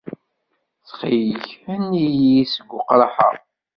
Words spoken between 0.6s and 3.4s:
Ttxil-k, henni-iyi seg weqraḥ-a.